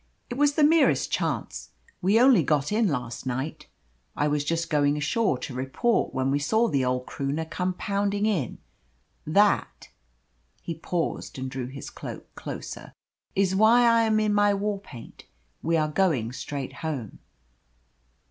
[0.31, 1.69] It was the merest chance.
[2.01, 3.67] We only got in last night.
[4.17, 8.25] I was just going ashore to report when we saw the old Croonah come pounding
[8.25, 8.57] in.
[9.27, 9.89] That"
[10.63, 12.93] he paused and drew his cloak closer
[13.35, 15.25] "is why I am in my war paint!
[15.61, 17.19] We are going straight home."